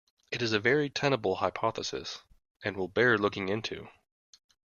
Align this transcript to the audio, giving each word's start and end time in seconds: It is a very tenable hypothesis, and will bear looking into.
It 0.31 0.41
is 0.41 0.51
a 0.51 0.59
very 0.59 0.89
tenable 0.89 1.35
hypothesis, 1.35 2.23
and 2.63 2.75
will 2.75 2.87
bear 2.87 3.19
looking 3.19 3.49
into. 3.49 3.87